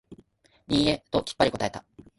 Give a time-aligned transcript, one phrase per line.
[0.67, 1.85] いいえ、ときっぱり答えた。